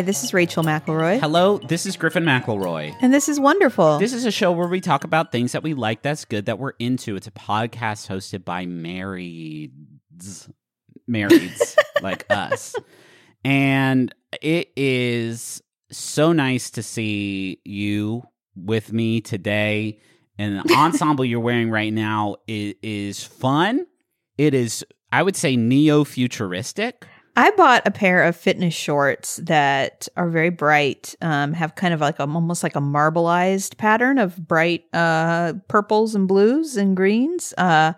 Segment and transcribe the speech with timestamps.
[0.00, 1.20] Hi, this is Rachel McElroy.
[1.20, 2.96] Hello, this is Griffin McElroy.
[3.02, 3.98] And this is wonderful.
[3.98, 6.58] This is a show where we talk about things that we like, that's good, that
[6.58, 7.16] we're into.
[7.16, 10.50] It's a podcast hosted by marrieds,
[11.06, 12.74] marrieds like us.
[13.44, 15.62] And it is
[15.92, 18.22] so nice to see you
[18.56, 20.00] with me today.
[20.38, 23.84] And the ensemble you're wearing right now is, is fun.
[24.38, 24.82] It is,
[25.12, 27.06] I would say, neo futuristic.
[27.36, 32.00] I bought a pair of fitness shorts that are very bright, um, have kind of
[32.00, 37.54] like a, almost like a marbleized pattern of bright uh, purples and blues and greens.
[37.56, 37.92] Uh,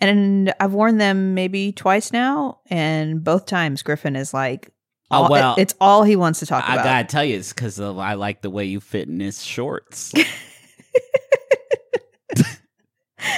[0.00, 4.70] and I've worn them maybe twice now, and both times Griffin is like,
[5.10, 6.86] Oh, all- well, it's all he wants to talk I about.
[6.86, 10.12] I gotta tell you, it's because I like the way you fit in this shorts.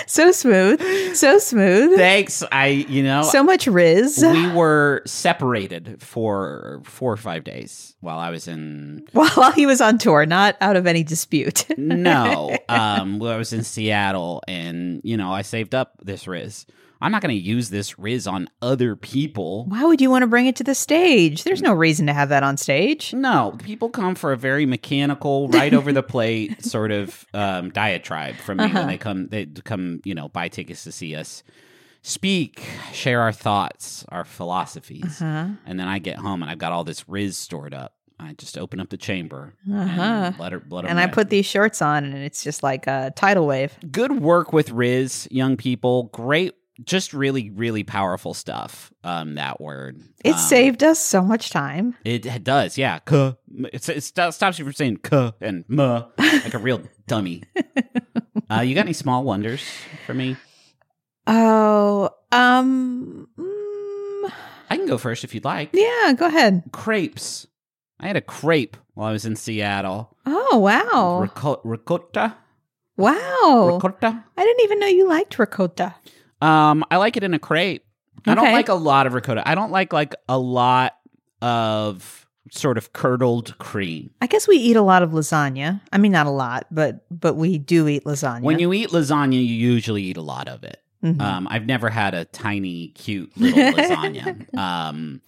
[0.08, 2.42] so smooth, so smooth, Thanks.
[2.50, 4.18] I, you know, so much riz.
[4.22, 9.06] we were separated for four or five days while I was in.
[9.12, 11.66] While he was on tour, not out of any dispute.
[11.76, 16.66] No, um, I was in Seattle, and you know, I saved up this Riz.
[17.00, 19.66] I'm not going to use this Riz on other people.
[19.66, 21.44] Why would you want to bring it to the stage?
[21.44, 23.14] There's no reason to have that on stage.
[23.14, 28.36] No, people come for a very mechanical, right over the plate sort of um, diatribe
[28.36, 28.78] from me Uh-huh.
[28.80, 29.28] when they come.
[29.28, 31.42] They come, you know, buy tickets to see us
[32.02, 35.48] speak, share our thoughts, our philosophies, Uh-huh.
[35.66, 37.94] and then I get home and I've got all this Riz stored up.
[38.20, 40.00] I just open up the chamber Uh-huh.
[40.02, 42.86] and let her, let her And I put these shorts on, and it's just like
[42.88, 43.76] a tidal wave.
[43.92, 46.04] good work with Riz, young people.
[46.12, 46.54] Great,
[46.84, 48.92] just really, really powerful stuff.
[49.04, 50.00] Um, that word.
[50.24, 51.94] It Um, saved us so much time.
[52.04, 52.98] It, it does, yeah.
[53.00, 53.32] Kuh.
[53.72, 57.42] It's, it sto- stops you from saying kuh and muh like a real dummy.
[58.50, 59.62] Uh, you got any small wonders
[60.06, 60.36] for me?
[61.26, 64.32] Oh, um, mm,
[64.70, 65.70] I can go first if you'd like.
[65.72, 66.62] yeah, go ahead.
[66.72, 67.46] Crepes.
[68.00, 70.16] I had a crepe while I was in Seattle.
[70.24, 71.20] Oh, wow.
[71.20, 72.36] Rico- ricotta.
[72.96, 73.70] wow.
[73.74, 74.24] Ricotta.
[74.36, 75.94] I didn't even know you liked ricotta.
[76.40, 77.84] Um, I like it in a crepe.
[78.26, 79.48] I don't like a lot of ricotta.
[79.48, 80.96] I don't like like a lot
[81.40, 84.10] of sort of curdled cream.
[84.20, 85.80] I guess we eat a lot of lasagna.
[85.92, 88.42] I mean, not a lot, but but we do eat lasagna.
[88.42, 90.82] When you eat lasagna, you usually eat a lot of it.
[91.04, 91.20] Mhm.
[91.20, 94.52] Um, I've never had a tiny, cute little lasagna.
[94.58, 95.20] Um,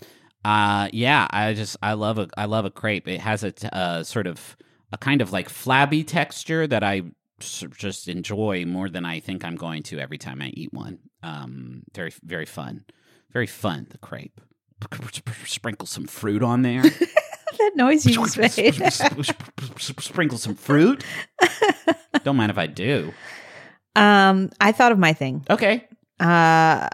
[0.45, 3.07] uh, yeah, I just I love a I love a crepe.
[3.09, 4.57] It has a t- uh, sort of
[4.93, 7.03] a kind of like flabby texture that I
[7.41, 10.99] just enjoy more than I think I'm going to every time I eat one.
[11.23, 12.85] Um, very very fun,
[13.33, 13.87] very fun.
[13.91, 14.41] The crepe.
[15.47, 16.83] Sprinkle some fruit on there.
[17.59, 18.75] that noise you just made.
[19.79, 21.05] Sprinkle some fruit.
[22.25, 23.13] Don't mind if I do.
[23.97, 25.87] um, I thought of my thing, Okay.
[26.19, 26.89] uh,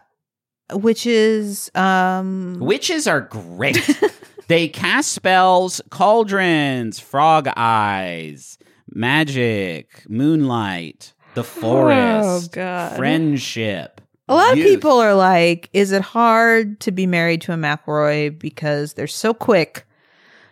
[0.73, 4.01] which is um, Witches are great.
[4.49, 8.59] they cast spells, cauldrons, frog eyes,
[8.97, 12.97] magic, moonlight, the forest, Oh, God.
[12.97, 14.01] friendship.
[14.29, 18.37] A lot of people are like, is it hard to be married to a McElroy
[18.37, 19.87] because they're so quick?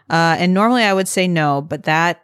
[0.08, 2.20] Uh, and normally I would say no, but that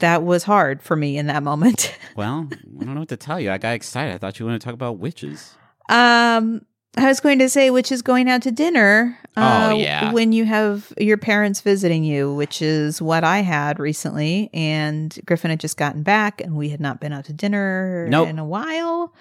[0.00, 1.96] that was hard for me in that moment.
[2.14, 3.50] Well, I don't know what to tell you.
[3.50, 4.14] I got excited.
[4.14, 5.54] I thought you wanted to talk about witches.
[5.88, 6.60] um,
[6.96, 9.18] I was going to say, which is going out to dinner.
[9.36, 10.12] uh, Oh, yeah.
[10.12, 15.50] when you have your parents visiting you, which is what I had recently, and Griffin
[15.50, 18.28] had just gotten back, and we had not been out to dinner Nope.
[18.28, 19.14] in a while.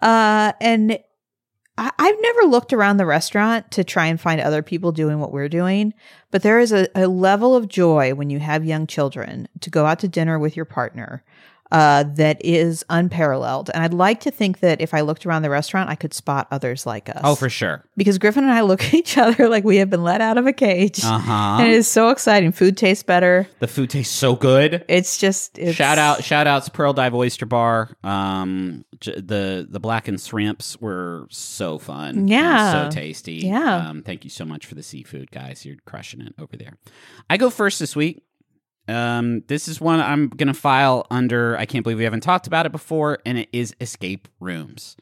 [0.00, 0.98] Uh, and
[1.76, 5.30] I, I've never looked around the restaurant to try and find other people doing what
[5.30, 5.92] we're doing,
[6.30, 9.84] but there is a, a level of joy when you have young children to go
[9.84, 11.22] out to dinner with your partner
[11.72, 13.70] uh, that is unparalleled.
[13.72, 16.48] And I'd like to think that if I looked around the restaurant, I could spot
[16.50, 17.20] others like us.
[17.22, 17.84] Oh, for sure.
[17.96, 20.46] because Griffin and I look at each other like we have been let out of
[20.46, 21.00] a cage.
[21.04, 21.20] Uh
[21.60, 22.52] And it is so exciting.
[22.52, 23.46] Food tastes better.
[23.60, 24.84] The food tastes so good.
[24.88, 27.90] It's just it's, Shout out, shout outs, Pearl Dive Oyster Bar.
[28.04, 32.84] Um, the the blackened shrimps were so fun, Yeah.
[32.84, 33.34] so tasty.
[33.34, 33.88] Yeah.
[33.88, 35.64] Um, thank you so much for the seafood, guys.
[35.64, 36.74] You're crushing it over there.
[37.28, 38.22] I go first this week.
[38.90, 41.56] Um, this is one I'm gonna file under.
[41.56, 44.96] I can't believe we haven't talked about it before, and it is escape rooms.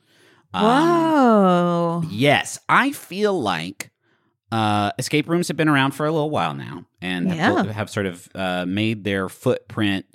[0.55, 2.03] Um, Whoa.
[2.11, 3.91] Yes, I feel like
[4.53, 7.57] uh, escape rooms have been around for a little while now, and Yeah.
[7.57, 10.07] have, have sort of uh, made their footprint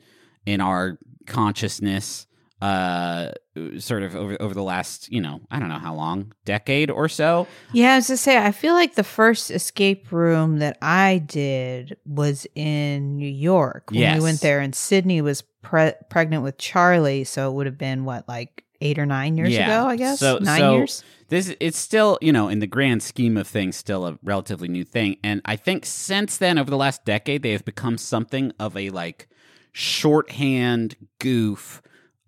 [0.45, 2.27] in our consciousness.
[2.63, 3.31] Uh,
[3.77, 7.09] sort of over over the last, you know, I don't know how long, decade or
[7.09, 7.45] so.
[7.73, 11.97] Yeah, I was to say, I feel like the first escape room that I did
[12.05, 14.17] was in New York when Yes.
[14.17, 18.05] we went there, and Sydney was pre- pregnant with Charlie, so it would have been
[18.05, 19.65] what, like eight or nine years Yeah.
[19.65, 20.19] ago, I guess.
[20.19, 21.03] So- nine so- years.
[21.27, 24.83] this it's still you know in the grand scheme of things still a relatively new
[24.83, 28.77] thing and i think since then over the last decade they have become something of
[28.77, 29.27] a like
[29.71, 31.81] shorthand goof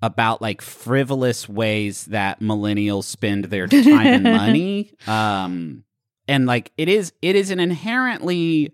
[0.06, 4.92] about like frivolous ways that millennials spend their time and money.
[5.08, 5.84] Um
[6.28, 8.74] and like it is it is an inherently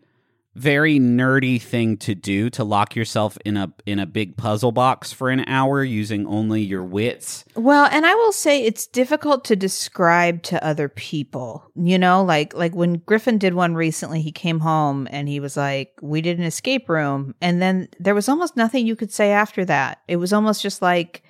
[0.56, 5.14] very nerdy thing to do to lock yourself in a in a big puzzle box
[5.14, 9.56] for an hour using only your wits Well, and I will say it's difficult to
[9.56, 11.64] describe to other people.
[11.76, 15.56] You know, like like when Griffin did one recently, he came home and he was
[15.56, 19.32] like, "We did an escape room," and then there was almost nothing you could say
[19.32, 20.00] after that.
[20.08, 21.24] It was almost just like,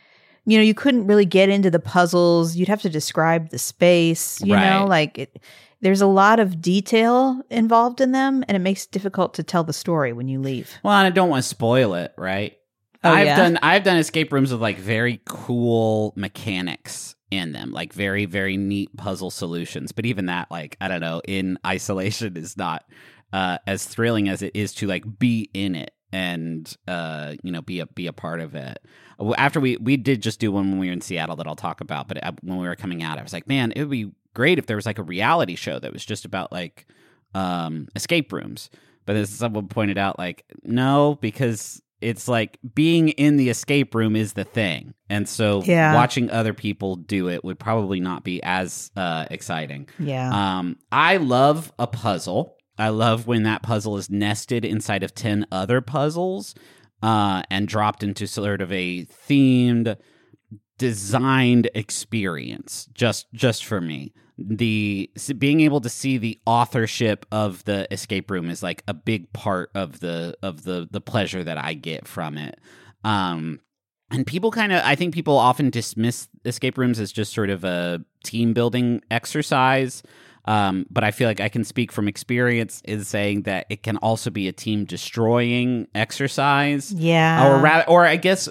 [0.45, 2.55] you know, you couldn't really get into the puzzles.
[2.55, 4.41] You'd have to describe the space.
[4.41, 5.41] You know, like it.
[5.81, 9.63] There's a lot of detail involved in them, and it makes it difficult to tell
[9.63, 10.77] the story when you leave.
[10.83, 12.57] Well, and I don't want to spoil it, right?
[13.03, 13.35] Oh, I've yeah?
[13.35, 18.57] done I've done escape rooms with like very cool mechanics in them, like very very
[18.57, 19.91] neat puzzle solutions.
[19.91, 22.85] But even that, like I don't know, in isolation is not
[23.33, 27.61] uh, as thrilling as it is to like be in it and uh, you know
[27.61, 28.79] be a be a part of it.
[29.35, 31.81] After we we did just do one when we were in Seattle that I'll talk
[31.81, 34.11] about, but uh, when we were coming out, I was like, man, it would be
[34.33, 36.85] great if there was like a reality show that was just about like
[37.33, 38.69] um, escape rooms.
[39.05, 44.15] But as someone pointed out, like, no, because it's like being in the escape room
[44.15, 44.93] is the thing.
[45.09, 45.93] And so Yeah.
[45.93, 49.87] watching other people do it would probably not be as uh, exciting.
[49.99, 50.29] Yeah.
[50.59, 52.57] Um, I love a puzzle.
[52.77, 56.55] I love when that puzzle is nested inside of 10 other puzzles
[57.03, 59.95] uh, and dropped into sort of a themed,
[60.77, 64.13] designed experience just just for me.
[64.37, 69.31] The being able to see the authorship of the escape room is like a big
[69.33, 72.59] part of the of the the pleasure that I get from it.
[73.03, 73.59] Um
[74.09, 77.63] and people kind of i think people often dismiss escape rooms as just sort of
[77.63, 80.03] a team building exercise.
[80.45, 83.97] Um, but i feel like i can speak from experience in saying that it can
[83.97, 86.91] also be a team destroying exercise.
[86.91, 87.47] Yeah.
[87.47, 88.49] or rather or i guess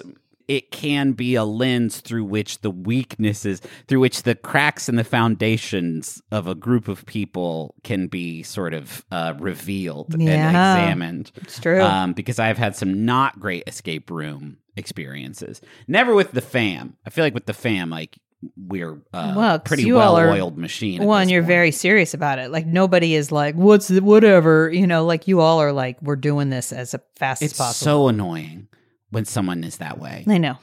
[0.51, 5.03] it can be a lens through which the weaknesses through which the cracks in the
[5.05, 11.57] foundations of a group of people can be sort of uh, revealed and examined it's
[11.57, 11.81] true.
[11.81, 15.61] um, because I've had some not great escape room experiences.
[15.87, 16.97] Never with the fam.
[17.05, 18.17] I feel like with the fam, like
[18.57, 21.05] we're uh, Well, pretty well oiled machine.
[21.05, 21.47] Well, and you're point.
[21.47, 22.51] very serious about it.
[22.51, 26.15] Like nobody is like, "What's the, whatever?" You know, like you all are like, "We're
[26.17, 28.67] doing this as fast It's as possible." so annoying
[29.11, 30.57] when someone is that way I know.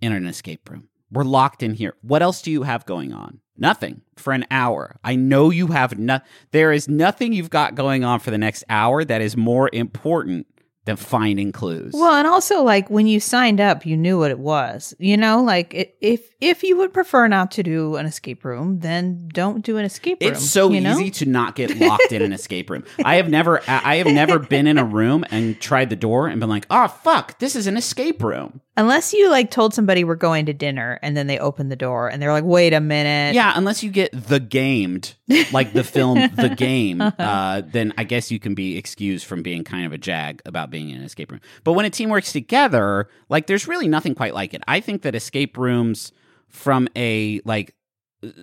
[0.00, 0.88] in an escape room.
[1.10, 1.94] We're locked in here.
[2.02, 3.40] What else do you have going on?
[3.56, 4.96] Nothing for an hour.
[5.02, 6.20] I know you have no.
[6.50, 10.46] There is nothing you've got going on for the next hour that is more important
[10.86, 11.92] than finding clues.
[11.92, 14.94] Well, and also like when you signed up, you knew what it was.
[14.98, 18.78] You know, like it, if if you would prefer not to do an escape room,
[18.78, 20.32] then don't do an escape room.
[20.32, 20.92] It's so you know?
[20.92, 22.84] easy to not get locked in an escape room.
[23.04, 26.40] I have never, I have never been in a room and tried the door and
[26.40, 30.14] been like, "Oh fuck, this is an escape room." Unless you like told somebody we're
[30.14, 33.34] going to dinner, and then they open the door and they're like, "Wait a minute."
[33.34, 35.14] Yeah, unless you get the gamed,
[35.52, 39.64] like the film The Game, uh, then I guess you can be excused from being
[39.64, 41.40] kind of a jag about being in an escape room.
[41.64, 44.62] But when a team works together, like there's really nothing quite like it.
[44.68, 46.12] I think that escape rooms,
[46.48, 47.74] from a like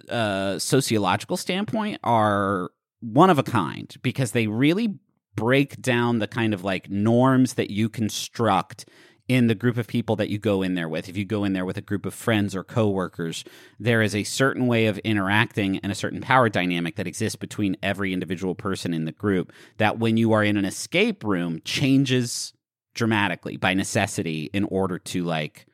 [0.10, 5.00] uh, sociological standpoint, are one of a kind because they really
[5.36, 8.86] break down the kind of like norms that you construct
[9.28, 11.08] in the group of people that you go in there with.
[11.08, 13.44] If you go in there with a group of friends or coworkers,
[13.80, 17.78] there is a certain way of interacting and a certain power dynamic that exists between
[17.82, 22.54] every individual person in the group that when you are in an escape room changes
[22.94, 25.66] dramatically by necessity in order to like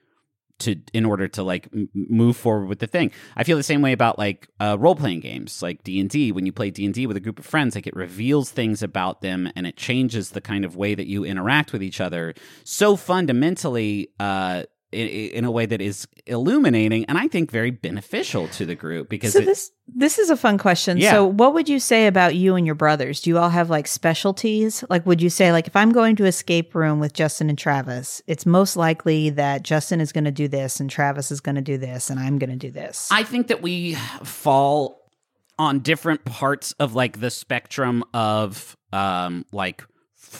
[0.59, 3.11] to in order to like m- move forward with the thing.
[3.35, 6.31] I feel the same way about like uh, role playing games like D and D.
[6.31, 8.83] When you play D and D with a group of friends, like it reveals things
[8.83, 12.33] about them and it changes the kind of way that you interact with each other
[12.63, 14.09] so fundamentally.
[14.19, 18.75] Uh, in, in a way that is illuminating and I think very beneficial to the
[18.75, 20.97] group because So it- this this is a fun question.
[20.97, 21.11] Yeah.
[21.11, 23.21] So what would you say about you and your brothers?
[23.21, 24.83] Do you all have like specialties?
[24.89, 28.21] Like would you say like if I'm going to escape room with Justin and Travis,
[28.27, 31.61] it's most likely that Justin is going to do this and Travis is going to
[31.61, 33.09] do this and I'm going to do this.
[33.11, 35.09] I think that we fall
[35.57, 39.83] on different parts of like the spectrum of um like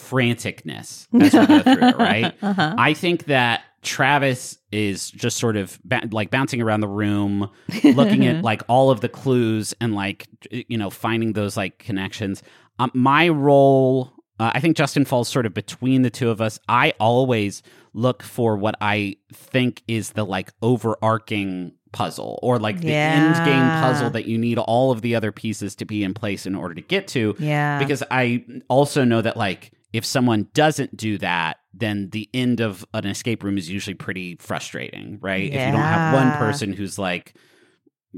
[0.04, 2.34] franticness as we go through it, right?
[2.42, 2.76] uh-huh.
[2.78, 7.50] I think that Travis is just sort of ba- like bouncing around the room,
[7.84, 12.44] looking at like all of the clues and like you know finding those like connections.
[12.80, 16.60] Um, my role, uh, I think Justin falls sort of between the two of us.
[16.70, 17.62] I always
[17.94, 23.36] look for what I think is the like overarching puzzle or like the Yeah.
[23.36, 26.46] end game puzzle that you need all of the other pieces to be in place
[26.46, 27.80] in order to get to Yeah.
[27.80, 32.86] because I also know that like if someone doesn't do that, then the end of
[32.94, 35.44] an escape room is usually pretty frustrating, right?
[35.46, 37.34] If you don't have one person who's like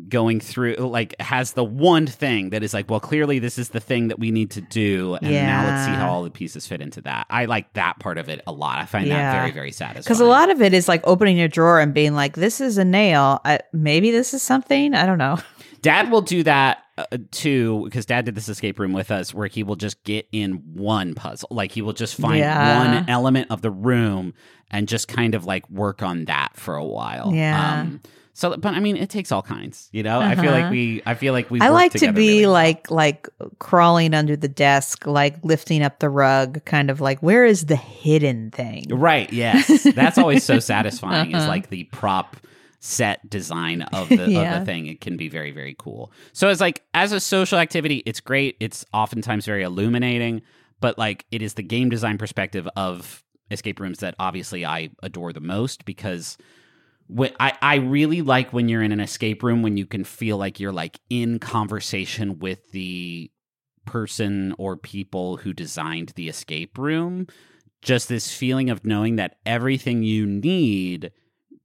[0.08, 3.80] going through like has the one thing that is like, well, clearly this is the
[3.82, 6.82] thing that we need to do, and now let's see how all the pieces fit
[6.82, 7.28] into that.
[7.30, 8.80] I like that part of it a lot.
[8.80, 9.18] I find Yeah.
[9.34, 10.04] that very very satisfying.
[10.04, 12.78] Because a lot of it is like opening your drawer and being like, this is
[12.78, 13.42] a nail.
[13.44, 14.94] I, maybe this is something.
[14.94, 15.38] I don't know.
[15.82, 19.48] Dad will do that uh, too because Dad did this escape room with us where
[19.48, 21.50] he will just get in one puzzle.
[21.52, 22.96] Like he will just find Yeah.
[22.96, 24.34] one element of the room
[24.70, 27.34] and just kind of like work on that for a while.
[27.34, 27.82] Yeah.
[27.82, 28.02] Um,
[28.34, 29.90] so, but I mean, it takes all kinds.
[29.92, 30.72] You know, I feel like Uh-huh.
[30.72, 31.02] we.
[31.06, 31.60] I feel like we.
[31.60, 32.54] I like to be really well.
[32.54, 33.28] like like
[33.60, 37.76] crawling under the desk, like lifting up the rug, kind of like where is the
[37.76, 38.86] hidden thing?
[38.90, 39.32] Right.
[39.34, 39.84] Yes.
[39.96, 41.32] That's always so satisfying.
[41.32, 41.48] Is Uh-huh.
[41.50, 42.38] like the prop
[42.82, 44.88] set design of the, of the thing.
[44.88, 46.12] It can be very, very cool.
[46.34, 48.58] So it's like as a social activity, it's great.
[48.60, 50.42] It's oftentimes very illuminating,
[50.82, 55.32] but like it is the game design perspective of escape rooms that obviously I adore
[55.32, 56.38] the most because
[57.16, 60.38] wh- I, I really like when you're in an escape room when you can feel
[60.38, 63.30] like you're like in conversation with the
[63.86, 67.28] person or people who designed the escape room
[67.82, 71.12] just this feeling of knowing that everything you need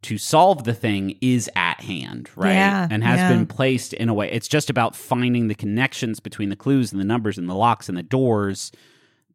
[0.02, 2.52] to solve the thing is at hand, right?
[2.52, 3.28] Yeah, and has yeah.
[3.30, 4.30] been placed in a way.
[4.30, 7.88] It's just about finding the connections between the clues and the numbers and the locks
[7.88, 8.72] and the doors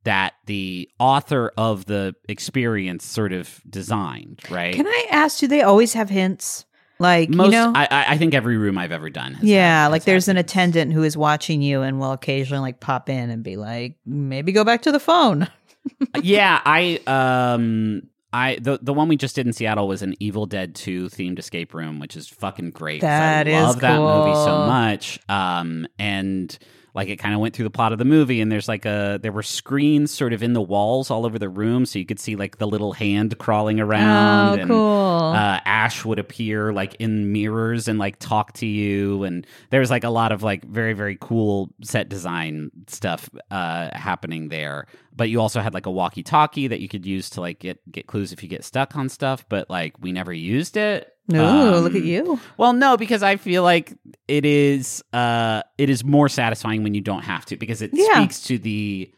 [0.03, 4.74] that the author of the experience sort of designed, right?
[4.74, 5.39] Can I ask?
[5.39, 6.65] Do they always have hints?
[7.00, 9.34] Like Most, you know, I, I think every room I've ever done.
[9.34, 10.51] Has yeah, had- like there's an hints.
[10.51, 14.51] attendant who is watching you and will occasionally like pop in and be like, maybe
[14.51, 15.48] go back to the phone.
[16.22, 18.03] yeah, I um
[18.34, 21.40] I the the one we just did in Seattle was an Evil Dead 2 themed
[21.40, 23.02] escape room, which is fucking great.
[23.02, 25.20] That I is love that movie so much.
[25.28, 26.58] Um and
[26.94, 29.20] like it kind of went through the plot of the movie and there's like a
[29.22, 32.20] there were screens sort of in the walls all over the room so you could
[32.20, 35.34] see like the little hand crawling around oh, and cool.
[35.34, 39.90] uh, Ash would appear like in mirrors and like talk to you, and there was
[39.90, 44.88] like a lot of like very very cool set design stuff uh, happening there.
[45.14, 47.80] But you also had like a walkie talkie that you could use to like get
[47.92, 49.46] get clues if you get stuck on stuff.
[49.50, 51.14] But like we never used it.
[51.32, 52.40] Ooh, Um, look at you.
[52.58, 53.94] Well, no, because I feel like
[54.28, 58.06] it is uh it is more satisfying when you don't have to because it Yeah.
[58.25, 59.12] speaks to the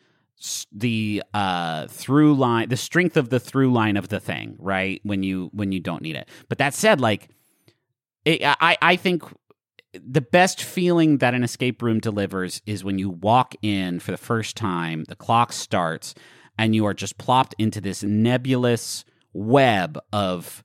[0.74, 5.24] the uh through line the strength of the through line of the thing right when
[5.24, 7.30] you when you don't need it but that said like
[8.26, 9.24] it, i i think
[9.94, 14.18] the best feeling that an escape room delivers is when you walk in for the
[14.18, 16.14] first time the clock starts
[16.58, 20.62] and you are just plopped into this nebulous web of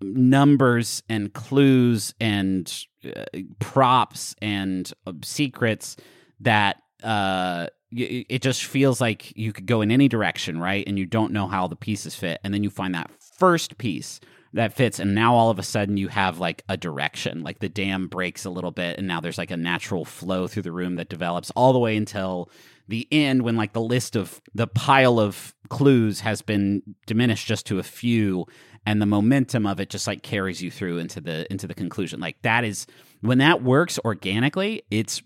[0.00, 3.24] numbers and clues and uh,
[3.58, 5.96] props and uh, secrets
[6.40, 10.84] that uh y- it just feels like you could go in any direction right?
[10.86, 12.40] And you don't know how the pieces fit.
[12.42, 14.20] And then you find that first piece
[14.52, 14.98] that fits.
[14.98, 17.42] And now all of a sudden you have like a direction.
[17.42, 20.62] Like the dam breaks a little bit and now there's like a natural flow through
[20.62, 22.50] the room that develops all the way until
[22.88, 27.66] the end when like the list of the pile of clues has been diminished just
[27.66, 28.46] to a few
[28.84, 32.20] and the momentum of it just like carries you through into the into the conclusion.
[32.20, 32.86] Like that is
[33.20, 35.22] when that works organically it's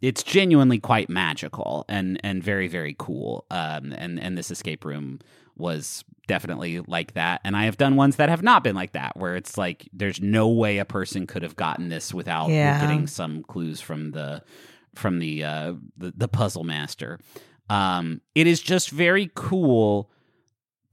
[0.00, 3.44] it's genuinely quite magical and and very very cool.
[3.50, 5.18] Um and and this escape room
[5.56, 7.40] was definitely like that.
[7.42, 10.20] And i have done ones that have not been like that where it's like there's
[10.20, 12.80] no way a person could have gotten this without Yeah.
[12.80, 14.44] getting some clues from the
[14.94, 17.18] from the uh the, the puzzle master.
[17.68, 20.10] Um it is just very cool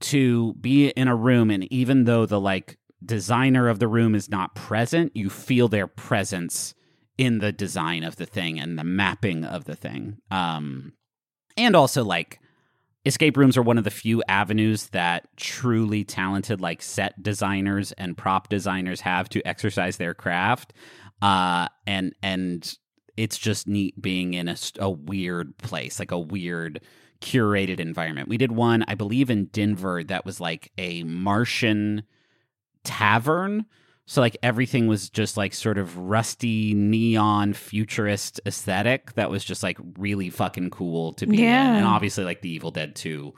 [0.00, 4.28] to be in a room and even though the like designer of the room is
[4.28, 6.74] not present you feel their presence
[7.18, 10.18] in the design of the thing and the mapping of the thing.
[10.30, 10.94] Um
[11.56, 12.40] and also like
[13.04, 18.16] escape rooms are one of the few avenues that truly talented like set designers and
[18.16, 20.72] prop designers have to exercise their craft.
[21.20, 22.74] Uh and and
[23.20, 26.80] it's just neat being in a weird place like a weird
[27.20, 28.28] curated environment.
[28.28, 32.02] We did one i believe in denver that was like a martian
[32.82, 33.66] tavern
[34.10, 39.62] so like everything was just like sort of rusty neon futurist aesthetic that was just
[39.62, 41.70] like really fucking cool to be Yeah.
[41.70, 41.76] in.
[41.76, 43.32] And obviously like the Evil Dead 2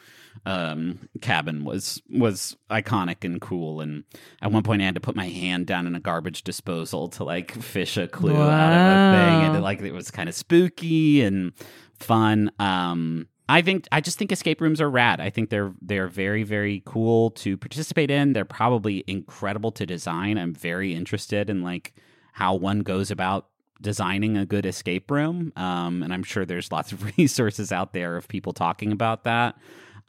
[0.46, 4.04] um cabin was was iconic and cool and
[4.40, 7.24] at one point I had to put my hand down in a garbage disposal to
[7.24, 10.34] like fish a clue out of a thing and it, like it was kind of
[10.34, 11.52] spooky and
[11.98, 15.20] fun um I think I just think escape rooms are rad.
[15.20, 18.32] I think they're they're very very cool to participate in.
[18.32, 20.38] They're probably incredible to design.
[20.38, 21.92] I'm very interested in like
[22.32, 23.48] how one goes about
[23.82, 25.52] designing a good escape room.
[25.56, 29.58] Um, and I'm sure there's lots of resources out there of people talking about that.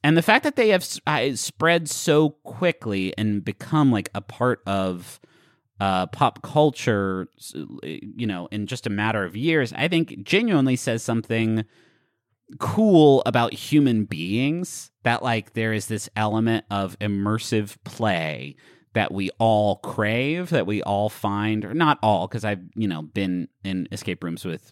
[0.05, 4.61] And the fact that they have uh, spread so quickly and become like a part
[4.65, 5.19] of
[5.81, 7.27] uh, pop culture,
[7.81, 11.65] you know, in just a matter of years, I think genuinely says something
[12.59, 18.55] cool about human beings that like there is this element of immersive play
[18.93, 23.01] that we all crave that we all find or not all because i've you know
[23.01, 24.71] been in escape rooms with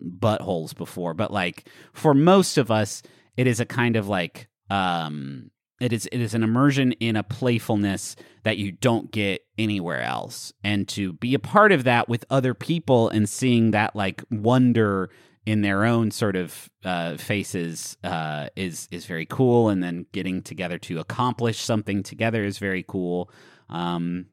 [0.00, 3.02] buttholes before but like for most of us
[3.36, 5.50] it is a kind of like um
[5.82, 10.52] it is it is an immersion in a playfulness that you don't get anywhere else.
[10.62, 15.10] And to be a part of that with other people and seeing that like wonder
[15.44, 20.42] in their own sort of uh, faces uh, is is very cool, and then getting
[20.42, 23.30] together to accomplish something together is very cool.
[23.68, 24.26] Um,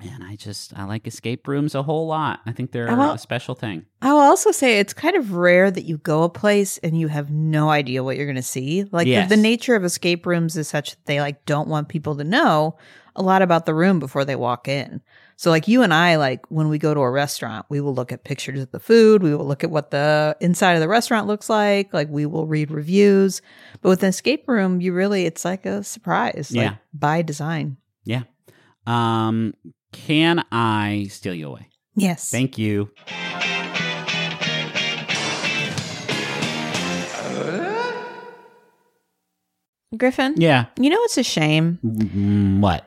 [0.00, 2.40] and I just I like escape rooms a whole lot.
[2.46, 3.86] I think they're will, a special thing.
[4.00, 7.30] I'll also say it's kind of rare that you go a place and you have
[7.30, 8.84] no idea what you're going to see.
[8.90, 9.28] Like yes.
[9.28, 12.24] the, the nature of escape rooms is such that they like don't want people to
[12.24, 12.76] know
[13.14, 15.02] a lot about the room before they walk in.
[15.42, 18.12] So like you and I, like when we go to a restaurant, we will look
[18.12, 19.24] at pictures of the food.
[19.24, 21.92] We will look at what the inside of the restaurant looks like.
[21.92, 23.42] Like we will read reviews.
[23.80, 26.52] But with an escape room, you really, it's like a surprise.
[26.52, 26.62] Yeah.
[26.62, 27.76] Like by design.
[28.04, 28.22] Yeah.
[28.86, 29.54] Um,
[29.90, 31.70] can I steal you away?
[31.96, 32.30] Yes.
[32.30, 32.92] Thank you.
[39.96, 40.34] Griffin?
[40.36, 40.66] Yeah.
[40.78, 41.80] You know, it's a shame.
[41.84, 42.86] Mm, what?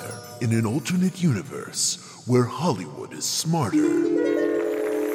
[0.41, 3.85] in an alternate universe where Hollywood is smarter.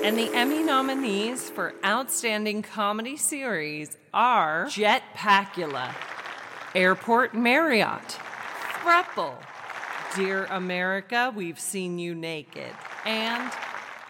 [0.05, 5.93] And the Emmy nominees for Outstanding Comedy Series are Jet Pacula,
[6.77, 8.21] Airport Marriott,
[8.85, 9.35] Thruple,
[10.15, 12.73] Dear America, We've Seen You Naked,
[13.05, 13.51] and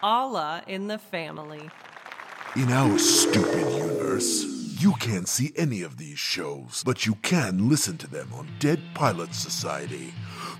[0.03, 1.67] Allah in the Family.
[2.55, 4.43] In our stupid universe,
[4.79, 8.79] you can't see any of these shows, but you can listen to them on Dead
[8.93, 10.13] Pilot Society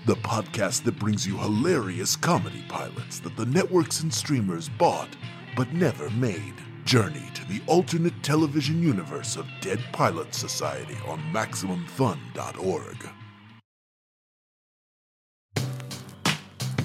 [0.06, 5.08] the podcast that brings you hilarious comedy pilots that the networks and streamers bought
[5.56, 6.54] but never made.
[6.84, 13.08] Journey to the alternate television universe of Dead Pilot Society on MaximumFun.org.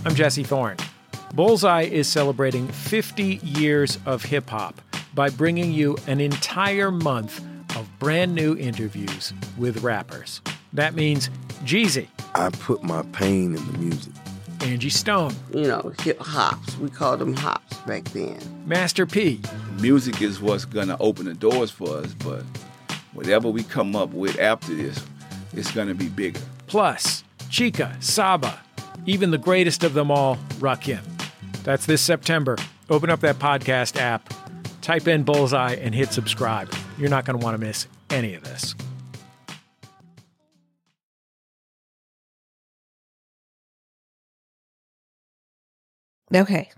[0.05, 0.75] I'm Jesse Thorne.
[1.33, 4.81] Bullseye is celebrating 50 years of hip hop
[5.13, 7.41] by bringing you an entire month
[7.77, 10.41] of brand new interviews with rappers.
[10.73, 11.29] That means
[11.63, 14.13] Jeezy, I put my pain in the music.
[14.61, 16.77] Angie Stone, you know, hip hops.
[16.77, 18.39] We called them hops back then.
[18.65, 19.41] Master P,
[19.79, 22.43] Music is what's gonna open the doors for us, but
[23.13, 25.03] whatever we come up with after this,
[25.53, 26.39] it's gonna be bigger.
[26.67, 28.59] plus Chika, Saba,
[29.05, 31.01] even the greatest of them all, Rakim.
[31.63, 32.57] That's this September.
[32.89, 34.33] Open up that podcast app,
[34.81, 36.73] type in Bullseye, and hit subscribe.
[36.97, 38.75] You're not going to want to miss any of this.
[46.35, 46.69] Okay.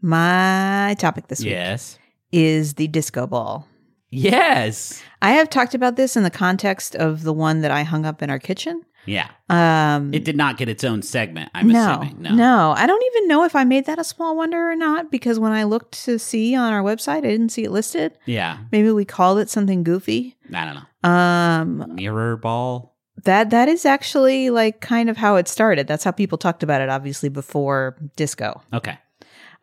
[0.00, 1.98] My topic this week Yes.
[2.32, 3.68] is the disco ball.
[4.10, 5.02] Yes.
[5.22, 8.22] I have talked about this in the context of the one that I hung up
[8.22, 8.82] in our kitchen.
[9.06, 9.28] Yeah.
[9.48, 12.22] Um, It did not get its own segment, I'm no, assuming.
[12.22, 12.34] No.
[12.34, 15.38] no, I don't even know if I made that a small wonder or not because
[15.40, 18.16] when I looked to see on our website, I didn't see it listed.
[18.26, 18.58] Yeah.
[18.70, 20.36] Maybe we called it something goofy.
[20.54, 21.08] I don't know.
[21.10, 22.91] Um, Mirror ball.
[23.24, 25.86] That that is actually like kind of how it started.
[25.86, 28.62] That's how people talked about it, obviously before disco.
[28.72, 28.98] Okay.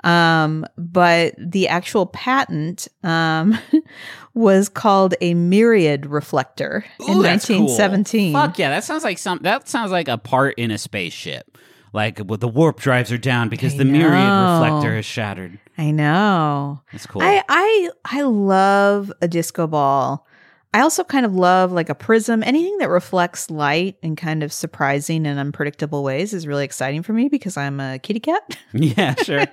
[0.03, 3.57] Um, but the actual patent um,
[4.33, 7.23] was called a myriad reflector in Ooh, cool.
[7.23, 8.33] 1917.
[8.33, 9.39] Fuck yeah, that sounds like some.
[9.41, 11.57] That sounds like a part in a spaceship.
[11.91, 15.59] Like well, the warp drives are down because I the myriad reflector is shattered.
[15.77, 16.81] I know.
[16.91, 17.21] That's cool.
[17.21, 20.25] I I I love a disco ball.
[20.73, 22.43] I also kind of love like a prism.
[22.43, 27.13] Anything that reflects light in kind of surprising and unpredictable ways is really exciting for
[27.13, 28.57] me because I'm a kitty cat.
[28.73, 29.45] yeah, sure.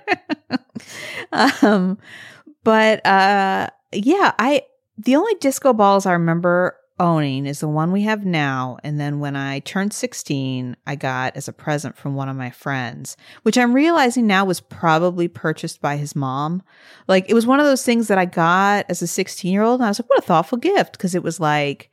[1.61, 1.97] um
[2.63, 4.61] but uh yeah i
[4.97, 8.77] the only disco balls i remember owning is the one we have now.
[8.83, 12.49] And then when i turned 16 i got as a present from one of my
[12.49, 16.63] friends which i'm realizing now was probably purchased by his mom.
[17.07, 19.79] Like it was one of those things that i got as a 16 year old
[19.79, 21.89] and i was like what a thoughtful gift because it was like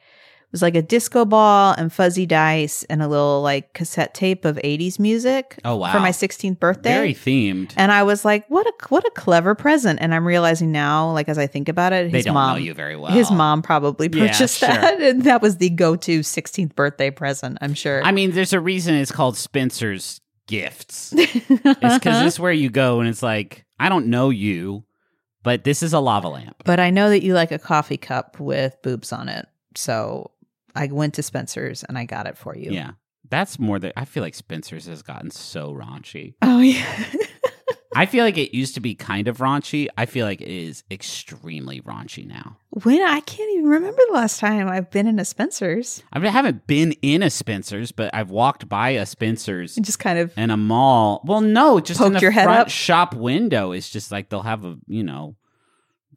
[0.54, 4.56] was like a disco ball and fuzzy dice and a little like cassette tape of
[4.58, 5.90] 80s music Oh, wow.
[5.92, 7.72] for my 16th birthday Very themed.
[7.76, 11.28] and I was like, "What a what a clever present!" And I'm realizing now, like
[11.28, 13.10] as I think about it, They his don't mom, know you very well.
[13.12, 14.68] His mom probably Yeah, purchased sure.
[14.68, 17.58] that, and that was the go-to 16th birthday present.
[17.60, 18.02] I'm sure.
[18.04, 21.12] I mean, there's a reason it's called Spencer's Gifts.
[21.16, 24.84] it's because this is where you go and it's like, I don't know you,
[25.42, 26.62] but this is a lava lamp.
[26.64, 30.30] but I know that you like a coffee cup with boobs on it, so
[30.74, 32.72] I went to Spencer's and I got it for you.
[32.72, 32.92] Yeah.
[33.30, 36.34] That's more than I feel like Spencer's has gotten so raunchy.
[36.42, 37.04] Oh yeah.
[37.96, 39.86] I feel like it used to be kind of raunchy.
[39.96, 42.56] I feel like it is extremely raunchy now.
[42.70, 46.02] when I can't even remember the last time I've been in a Spencer's.
[46.12, 49.86] I, mean, I haven't been in a Spencer's, but I've walked by a Spencer's And
[49.86, 51.22] just kind of in a mall.
[51.24, 52.68] Well, no, just in the your head front up?
[52.68, 53.70] shop window.
[53.70, 55.36] It's just like they'll have a you know,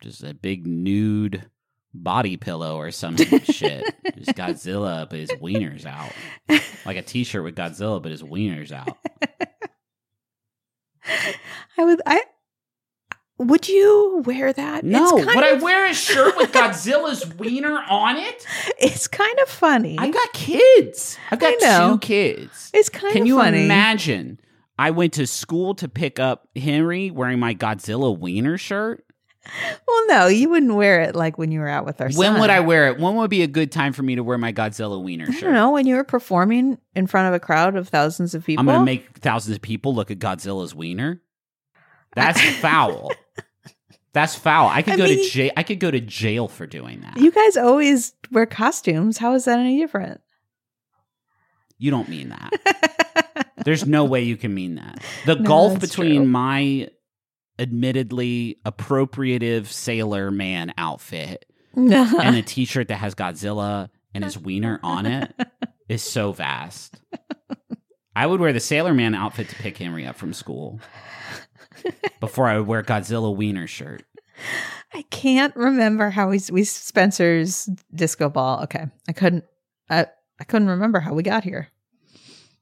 [0.02, 1.48] just a big nude
[1.93, 3.84] body pillow or some shit.
[4.15, 6.12] Just Godzilla, but his wieners out.
[6.86, 8.97] Like a T-shirt with Godzilla, but his wieners out.
[11.78, 12.23] I would I
[13.39, 14.84] would you wear that?
[14.84, 18.45] No, It's kind would I wear a shirt with Godzilla's wiener on it?
[18.80, 19.95] It's kind of funny.
[20.00, 21.17] I've got kids.
[21.30, 22.71] I've got two kids.
[22.73, 24.39] It's kind of Can you imagine?
[24.80, 29.04] I went to school to pick up Henry wearing my Godzilla wiener shirt.
[29.88, 32.39] Well, no, you wouldn't wear it like when you were out with our When son.
[32.39, 32.99] would I wear it?
[32.99, 35.41] When would be a good time for me to wear my Godzilla wiener I shirt?
[35.41, 35.71] don't know.
[35.71, 38.60] When you were performing in front of a crowd of thousands of people.
[38.62, 41.21] I'm going to make thousands of people look at Godzilla's wiener.
[42.15, 43.12] That's foul.
[44.13, 44.67] That's foul.
[44.69, 45.51] I could I go mean- to jail.
[45.55, 47.17] I could go to jail for doing that.
[47.17, 49.17] You guys always wear costumes.
[49.19, 50.21] How is that any different?
[51.77, 53.51] You don't mean that.
[53.65, 54.99] There's no way you can mean that.
[55.25, 56.25] The No, gulf between true.
[56.25, 56.89] my
[57.60, 65.06] admittedly appropriative sailor man outfit and a t-shirt that has Godzilla and his wiener on
[65.06, 65.34] it
[65.89, 67.00] is so vast.
[68.15, 70.80] I would wear the sailor man outfit to pick Henry up from school
[72.20, 74.04] before I would wear Godzilla wiener shirt.
[74.93, 78.63] I can't remember how we we Spencer's disco ball.
[78.63, 79.43] Okay, I couldn't.
[79.89, 80.08] I
[80.39, 81.67] I couldn't remember how we got here.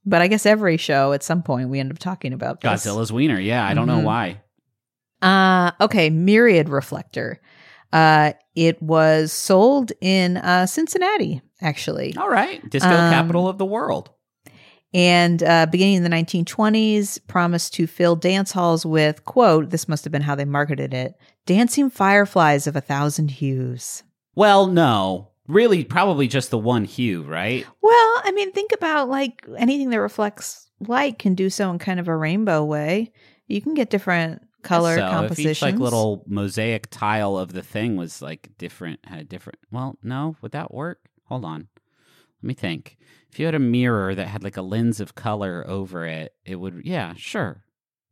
[0.06, 2.86] But I guess every show at some point we end up talking about this.
[2.86, 3.40] Godzilla's wiener.
[3.40, 4.04] Yeah, I don't know Mhm.
[4.04, 4.42] why.
[5.26, 7.42] Uh okay, Myriad Reflector.
[7.92, 12.16] Uh it was sold in uh Cincinnati actually.
[12.18, 12.68] All right.
[12.70, 14.12] Disco Um, capital of the world.
[14.94, 20.06] And uh, beginning in the 1920s, promised to fill dance halls with, quote, this must
[20.06, 24.04] have been how they marketed it, dancing fireflies of a thousand hues.
[24.36, 25.32] Well, no.
[25.50, 27.66] Really, probably just the one hue, right?
[27.82, 32.00] Well, I mean, think about like anything that reflects light can do so in kind
[32.00, 33.12] of a rainbow way.
[33.48, 35.46] You can get different color so compositions.
[35.46, 39.60] if each like little mosaic tile of the thing was like different, had a different.
[39.72, 41.00] Well, no, would that work?
[41.26, 41.68] Hold on,
[42.42, 42.98] let me think.
[43.32, 46.56] If you had a mirror that had like a lens of color over it, it
[46.56, 46.82] would.
[46.86, 47.64] Yeah, sure.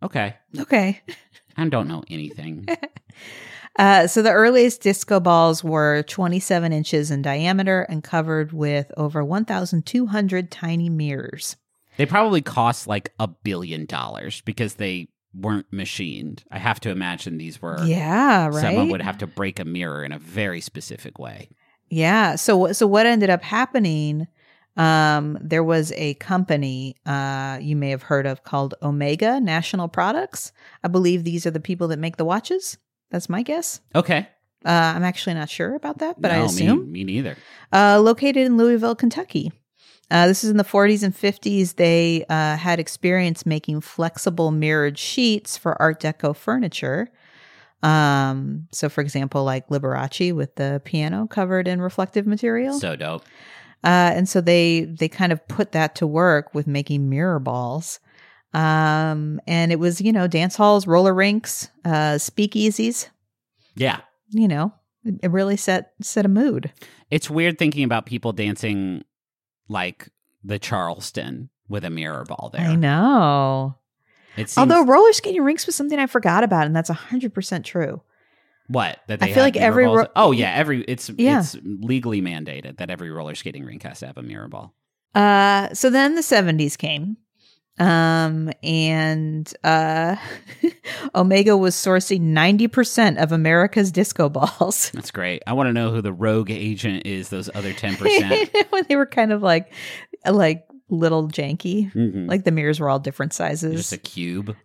[0.02, 1.02] Okay, Okay.
[1.56, 2.66] I don't know anything.
[3.80, 9.24] Uh, so the earliest disco balls were 27 inches in diameter and covered with over
[9.26, 11.56] 1,200 tiny mirrors.
[11.98, 16.44] they probably cost like a billion dollars because they weren't machined.
[16.52, 17.84] I have to imagine these were.
[17.84, 18.54] Yeah, right.
[18.62, 21.50] Someone would have to break a mirror in a very specific way.
[21.90, 22.36] Yeah.
[22.36, 24.28] So so what ended up happening?
[24.76, 30.52] Um, there was a company uh, you may have heard of called Omega National Products.
[30.84, 32.78] I believe these are the people that make the watches.
[33.12, 33.80] That's my guess.
[33.94, 34.28] Okay,
[34.66, 36.92] Uh, I'm actually not sure about that, but I assume.
[36.92, 37.38] me, me neither.
[37.72, 39.52] uh, located in Louisville, Kentucky.
[40.12, 41.76] Uh, this is in the 40s and 50s.
[41.76, 47.10] They uh, had experience making flexible mirrored sheets for Art Deco furniture.
[47.82, 52.80] Um, so, for example, like Liberace with the piano covered in reflective material.
[52.80, 53.24] So dope.
[53.84, 58.00] Uh, and so they they kind of put that to work with making mirror balls.
[58.54, 63.10] Um, and it was you know dance halls, roller rinks, uh, speakeasies.
[63.76, 64.00] Yeah.
[64.30, 66.72] You know, it it really set set a mood.
[67.12, 69.04] It's weird thinking about people dancing
[69.68, 70.10] like
[70.44, 72.68] the Charleston with a mirror ball there.
[72.68, 73.76] I know.
[74.36, 78.02] Seems, Although roller skating rinks was something I forgot about, and that's hundred percent true.
[78.68, 81.40] what that I feel like every ro- oh yeah every it's Yeah.
[81.40, 84.74] it's legally mandated that every roller skating rink has to have a mirror ball.
[85.14, 87.18] Uh, so then the seventies came,
[87.80, 90.16] um, and uh,
[91.16, 94.92] Omega was sourcing ninety percent of America's disco balls.
[94.94, 95.42] That's great.
[95.48, 97.30] I want to know who the rogue agent is.
[97.30, 98.50] Those other ten percent.
[98.70, 99.72] when they were kind of like,
[100.30, 102.28] like little janky, Mhm.
[102.30, 103.76] like the mirrors were all different sizes.
[103.76, 104.56] Just a cube,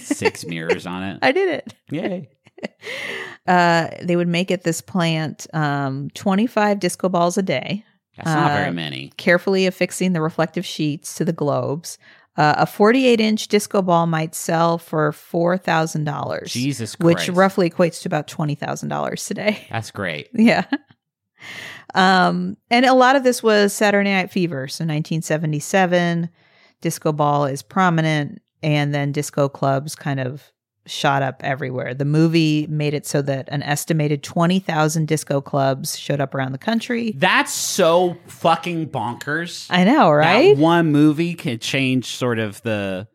[0.00, 1.18] six mirrors on it.
[1.22, 1.74] I did it.
[1.90, 2.28] Yay!
[3.46, 7.84] Uh, they would make at this plant um, 25 disco balls a day.
[8.16, 9.12] That's not very Uh, many.
[9.18, 11.98] carefully affixing the reflective sheets to the globes.
[12.36, 16.46] Uh, a 48 inch disco ball might sell for $4,000.
[16.46, 19.66] Jesus Which roughly equates to about $20,000 today.
[19.70, 20.28] That's great.
[20.34, 20.64] Yeah.
[21.94, 24.68] Um, and a lot of this was Saturday Night Fever.
[24.68, 26.28] So 1977,
[26.82, 30.52] disco ball is prominent, and then disco clubs kind of
[30.86, 31.94] shot up everywhere.
[31.94, 36.58] The movie made it so that an estimated 20,000 disco clubs showed up around the
[36.58, 37.12] country.
[37.16, 39.66] That's so fucking bonkers.
[39.70, 40.56] I know, right?
[40.56, 43.08] That one movie can change sort of the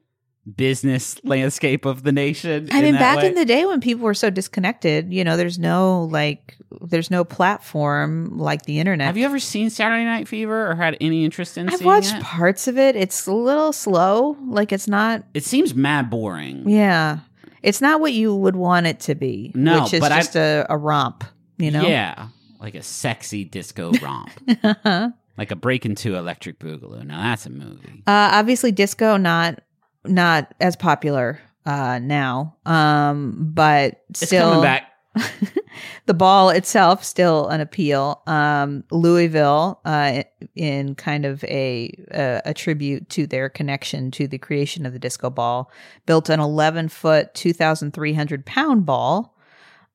[0.55, 2.67] business landscape of the nation.
[2.71, 3.27] I mean, back way.
[3.27, 7.23] in the day when people were so disconnected, you know, there's no like, there's no
[7.23, 9.07] platform like the internet.
[9.07, 11.75] Have you ever seen Saturday Night Fever or had any interest in it?
[11.75, 12.23] I've watched it?
[12.23, 12.95] parts of it.
[12.95, 14.35] It's a little slow.
[14.47, 15.23] Like it's not.
[15.33, 16.67] It seems mad boring.
[16.67, 17.19] Yeah,
[17.63, 19.51] it's not what you would want it to be.
[19.55, 21.23] No, which is but just a a romp.
[21.57, 21.81] You know.
[21.87, 24.31] Yeah, like a sexy disco romp,
[24.63, 27.05] uh, like a Breakin' 2 Electric Boogaloo.
[27.05, 28.03] Now that's a movie.
[28.07, 29.61] obviously, disco not
[30.05, 34.90] not as popular uh, now, um, but It's still coming back.
[36.05, 38.21] the ball itself still an appeal.
[38.27, 40.23] Um, Louisville, uh,
[40.55, 44.99] in kind of a, a a tribute to their connection to the creation of the
[44.99, 45.71] disco ball,
[46.05, 49.35] built an 11 foot, 2,300 pound ball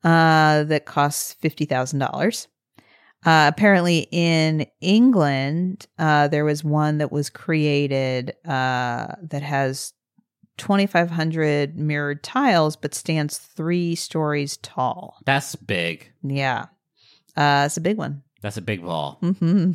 [0.05, 2.49] uh, that costs fifty thousand dollars.
[3.25, 9.93] Uh, apparently, in England, uh, there was one that was created uh, that has
[10.59, 15.19] 2,500 mirrored tiles, but stands three stories tall.
[15.25, 16.11] That's big.
[16.23, 16.67] Yeah.
[17.37, 18.23] Uh, it's a big one.
[18.43, 19.19] That's a big ball.
[19.21, 19.73] hmm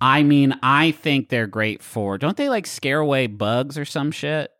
[0.00, 2.18] I mean, I think they're great for.
[2.18, 4.50] Don't they like scare away bugs or some shit?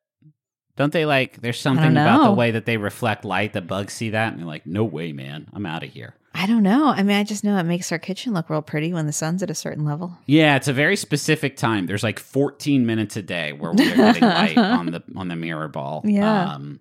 [0.76, 1.40] Don't they like?
[1.42, 4.46] There's something about the way that they reflect light that bugs see that and they're
[4.46, 6.88] like, "No way, man, I'm out of here." I don't know.
[6.88, 9.42] I mean, I just know it makes our kitchen look real pretty when the sun's
[9.42, 10.18] at a certain level.
[10.27, 11.87] Yeah, it's a very specific time.
[11.87, 15.68] There's like 14 minutes a day where we're getting light on the on the mirror
[15.68, 16.03] ball.
[16.05, 16.55] Yeah.
[16.55, 16.81] um,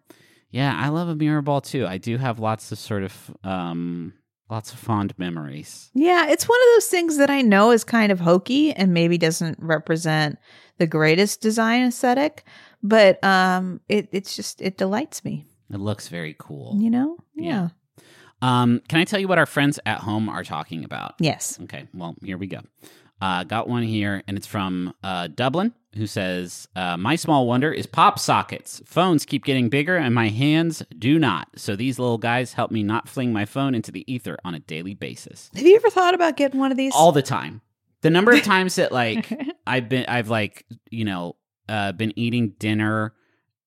[0.50, 1.86] yeah, I love a mirror ball too.
[1.86, 4.13] I do have lots of sort of um,
[4.50, 5.89] lots of fond memories.
[5.94, 9.18] Yeah, it's one of those things that I know is kind of hokey and maybe
[9.18, 10.38] doesn't represent
[10.78, 12.44] the greatest design aesthetic,
[12.82, 15.46] but um, it it's just it delights me.
[15.72, 16.78] It looks very cool.
[16.80, 17.18] You know?
[17.36, 17.70] Yeah.
[18.43, 21.15] Um, can I tell you what our friends at home are talking about?
[21.19, 21.58] Yes.
[21.63, 22.60] Okay, well, here we go.
[23.21, 25.73] Uh, got one here, and it's from uh, Dublin.
[25.95, 28.82] who says, uh, My small wonder is pop sockets.
[28.86, 31.47] Phones keep getting bigger and my hands do not.
[31.56, 34.60] So these little guys help me not fling my phone into the ether on a
[34.60, 35.49] daily basis.
[35.56, 36.93] Have you ever thought about getting one of these?
[36.93, 37.62] All the time.
[38.01, 39.32] The number of times that like
[39.67, 41.38] I've been I've like, you know,
[41.69, 43.13] uh been eating dinner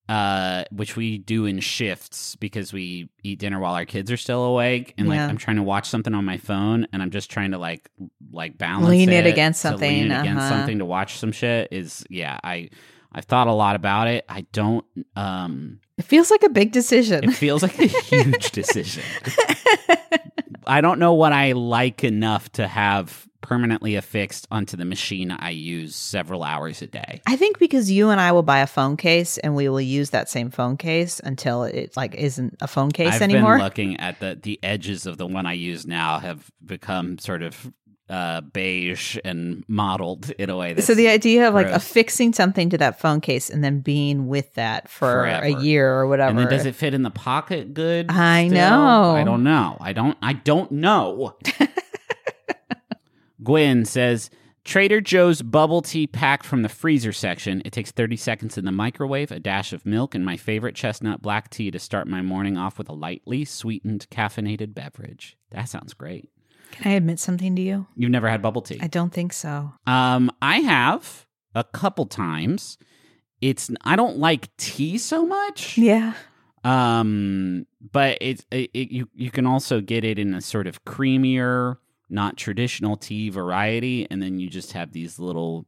[0.08, 4.44] uh which we do in shifts because we eat dinner while our kids are still
[4.44, 5.26] awake and like Yeah.
[5.26, 7.90] I'm trying to watch something on my phone and I'm just trying to like
[8.30, 10.48] like balance Lean it it against something, lean it against uh-huh.
[10.50, 12.70] something to watch some shit is yeah, I
[13.12, 14.24] I've thought a lot about it.
[14.28, 14.84] I don't
[15.16, 17.24] um it feels like a big decision.
[17.24, 19.02] it feels like a huge decision.
[20.66, 25.50] I don't know what I like enough to have permanently affixed onto the machine I
[25.50, 27.20] use several hours a day.
[27.26, 30.10] I think because you and I will buy a phone case and we will use
[30.10, 33.56] that same phone case until it like isn't a phone case I've anymore.
[33.56, 37.42] been looking at the the edges of the one I use now have become sort
[37.42, 37.72] of
[38.08, 40.72] uh, beige and mottled in a way.
[40.74, 44.28] That's so the idea of like affixing something to that phone case and then being
[44.28, 46.30] with that for a year or whatever.
[46.30, 48.06] and then does it fit in the pocket good?
[48.08, 48.58] I still?
[48.58, 49.16] know.
[49.16, 49.76] I don't know.
[49.80, 50.16] I don't.
[50.22, 51.36] I don't know.
[53.46, 54.28] Gwen says
[54.64, 57.62] Trader Joe's bubble tea packed from the freezer section.
[57.64, 61.22] It takes 30 seconds in the microwave, a dash of milk, and my favorite chestnut
[61.22, 65.36] black tea to start my morning off with a lightly sweetened caffeinated beverage.
[65.52, 66.28] That sounds great.
[66.72, 67.86] Can I admit something to you?
[67.94, 68.80] You've never had bubble tea?
[68.82, 69.72] I don't think so.
[69.86, 72.78] Um, I have a couple times.
[73.40, 75.78] It's I don't like tea so much.
[75.78, 76.14] Yeah.
[76.64, 80.84] Um, but it's it, it, you you can also get it in a sort of
[80.84, 81.76] creamier,
[82.08, 85.66] not traditional tea variety, and then you just have these little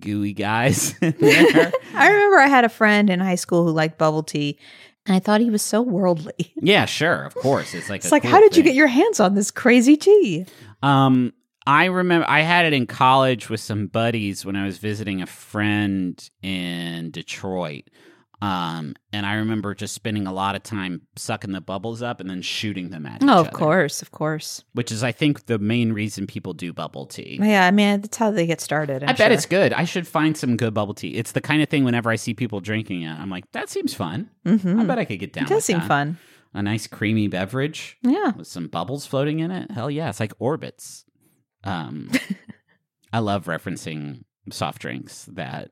[0.00, 1.12] gooey guys there.
[1.94, 4.58] I remember I had a friend in high school who liked bubble tea,
[5.06, 6.52] and I thought he was so worldly.
[6.56, 7.74] yeah, sure, of course.
[7.74, 10.46] It's like It's like, cool how did you get your hands on this crazy tea?
[10.82, 11.32] Um,
[11.66, 15.26] I remember I had it in college with some buddies when I was visiting a
[15.26, 17.84] friend in Detroit.
[18.40, 22.30] Um, and I remember just spending a lot of time sucking the bubbles up and
[22.30, 24.62] then shooting them at each Oh, of other, course, of course.
[24.74, 27.40] Which is, I think, the main reason people do bubble tea.
[27.42, 29.02] Yeah, I mean that's how they get started.
[29.02, 29.72] I bet it's good.
[29.72, 31.16] I should find some good bubble tea.
[31.16, 33.92] It's the kind of thing whenever I see people drinking it, I'm like, that seems
[33.92, 34.30] fun.
[34.46, 34.78] Mm-hmm.
[34.80, 35.44] I bet I could get down.
[35.44, 35.88] It does seem that.
[35.88, 36.18] fun.
[36.54, 38.32] A nice creamy beverage Yeah.
[38.36, 39.70] with some bubbles floating in it.
[39.72, 41.04] Hell yeah, it's like Orbitz.
[41.64, 42.10] Um,
[43.12, 45.70] I love referencing soft drinks that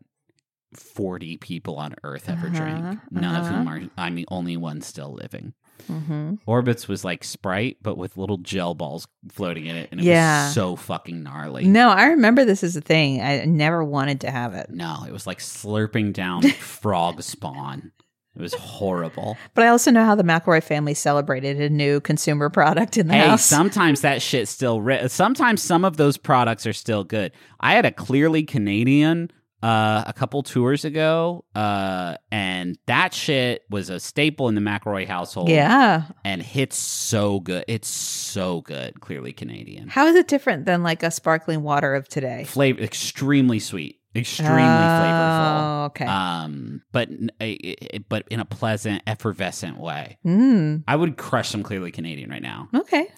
[0.74, 3.00] forty people on Earth ever Uh-huh, drink.
[3.10, 3.52] None of uh-huh.
[3.56, 3.82] whom are.
[3.96, 5.54] I'm the only one still living.
[5.90, 6.34] Mm-hmm.
[6.48, 10.46] Orbitz was like Sprite, but with little gel balls floating in it, and it Yeah.
[10.46, 11.66] was so fucking gnarly.
[11.66, 13.20] No, I remember this as a thing.
[13.20, 17.92] I never wanted to have it, No, it was like slurping down frog spawn.
[18.34, 19.36] It was horrible.
[19.54, 23.14] but I also know how the McElroy family celebrated a new consumer product in the
[23.14, 23.42] Hey, house.
[23.44, 24.80] sometimes that shit still.
[24.82, 27.32] Ri- sometimes some of those products are still good.
[27.60, 29.30] I had a clearly Canadian
[29.62, 35.06] uh, a couple tours ago, uh, and that shit was a staple in the McElroy
[35.06, 35.48] household.
[35.48, 36.04] yeah.
[36.24, 37.64] and hits so good.
[37.68, 39.00] It's so good.
[39.00, 39.88] Clearly Canadian.
[39.88, 42.44] How is it different than like a sparkling water of today?
[42.44, 45.82] Flavor extremely sweet, extremely flavorful.
[45.82, 46.04] Oh, okay.
[46.06, 47.58] Um, but n- i-
[47.94, 50.18] i- but in a pleasant, effervescent way.
[50.24, 52.68] mm, I would crush some clearly Canadian right now.
[52.74, 53.08] okay.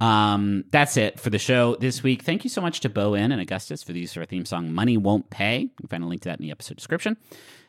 [0.00, 2.22] Um, that's it for the show this week.
[2.22, 4.72] Thank you so much to Bo and Augustus for the use of our theme song
[4.72, 7.16] "Money Won't Pay." You can find a link to that in the episode description.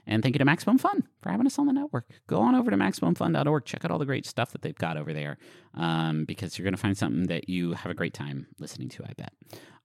[0.05, 2.09] And thank you to Maximum Fun for having us on the network.
[2.25, 3.65] Go on over to MaximumFun.org.
[3.65, 5.37] Check out all the great stuff that they've got over there
[5.75, 9.03] um, because you're going to find something that you have a great time listening to,
[9.03, 9.33] I bet.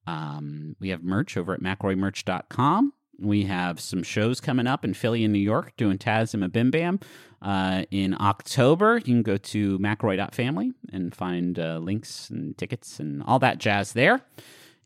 [0.07, 2.93] Um, we have merch over at McElroyMerch.com.
[3.19, 6.49] We have some shows coming up in Philly and New York doing Taz and a
[6.49, 7.01] Bim Bam.
[7.41, 13.23] Uh, in October, you can go to McElroy.family and find uh, links and tickets and
[13.23, 14.21] all that jazz there.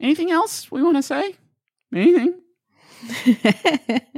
[0.01, 1.37] Anything else we want to say?
[1.95, 2.41] Anything?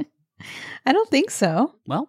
[0.86, 1.74] I don't think so.
[1.86, 2.08] Well,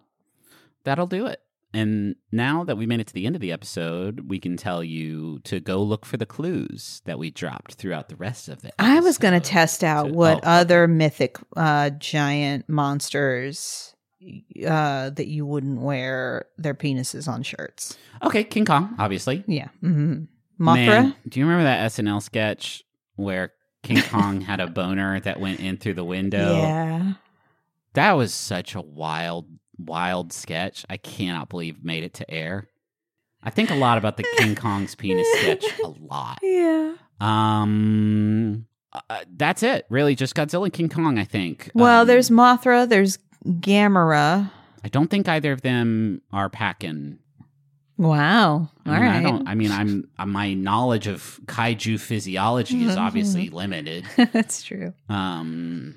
[0.84, 1.40] that'll do it.
[1.74, 4.84] And now that we made it to the end of the episode, we can tell
[4.84, 8.74] you to go look for the clues that we dropped throughout the rest of it.
[8.78, 13.94] I was going to test out what oh, other mythic uh, giant monsters
[14.66, 17.96] uh, that you wouldn't wear their penises on shirts.
[18.22, 19.42] Okay, King Kong, obviously.
[19.46, 19.68] Yeah.
[19.80, 20.24] hmm
[20.60, 20.74] Mothra.
[20.74, 22.84] Man, do you remember that SNL sketch
[23.16, 26.62] where King Kong had a boner that went in through the window?
[26.62, 27.12] Yeah.
[27.94, 29.48] That was such a wild,
[29.78, 30.84] wild sketch.
[30.90, 32.68] I cannot believe made it to air.
[33.42, 36.38] I think a lot about the King Kong's penis sketch a lot.
[36.42, 36.94] Yeah.
[37.20, 39.86] Um, uh, that's it.
[39.88, 41.18] Really, just Godzilla and King Kong.
[41.18, 41.70] I think.
[41.74, 44.50] Well, Um, there's Mothra, there's Gamera.
[44.84, 47.18] I don't think either of them are packing.
[47.98, 48.68] Wow.
[48.84, 49.16] I All mean, right.
[49.16, 49.48] I don't.
[49.48, 54.04] I mean, I'm uh, my knowledge of kaiju physiology is obviously limited.
[54.32, 54.92] That's true.
[55.08, 55.94] Um,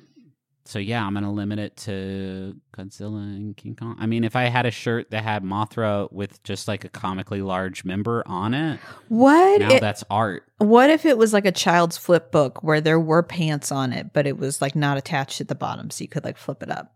[0.66, 3.96] so yeah, I'm gonna limit it to Godzilla and King Kong.
[4.00, 7.42] I mean, if I had a shirt that had Mothra with just like a comically
[7.42, 9.60] large member on it, What?
[9.62, 10.44] now it- that's art.
[10.58, 14.12] what if it was like a child's flip book where there were pants on it,
[14.14, 16.72] but it was like not attached at the bottom, so you could like flip it
[16.72, 16.92] up.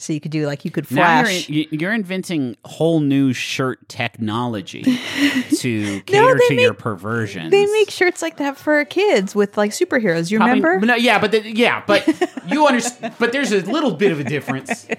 [0.00, 1.48] So you could do like you could flash.
[1.48, 4.82] you're, you're inventing whole new shirt technology
[5.58, 7.50] to cater No, to your make- perversions.
[7.50, 10.30] they make shirts like that for kids with like superheroes.
[10.30, 10.86] You Probably- remember?
[10.86, 12.06] no, yeah, but the, yeah, but
[12.48, 13.14] you understand.
[13.18, 14.86] But there's a little bit of a difference.